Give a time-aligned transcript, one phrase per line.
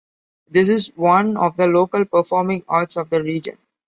[0.49, 3.59] This is one of the local performing arts of the region.